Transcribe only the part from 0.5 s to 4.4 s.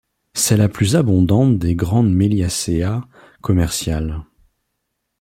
la plus abondante des grandes Meliaceae commerciales.